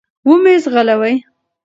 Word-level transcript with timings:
و 0.27 0.29
مي 0.43 0.53
ځغلوی. 0.63 1.15